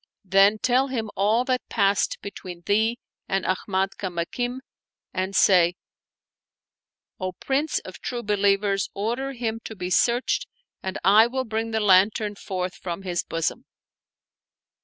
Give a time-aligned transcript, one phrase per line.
[0.25, 2.97] Then tell him all that passed between thee
[3.29, 4.61] and Ahmad ICamakim
[5.13, 5.75] and say:
[7.19, 10.47] O Prince of True Believ ers, order him to be searched
[10.81, 13.65] and I will bring the lantern forth from his bosom."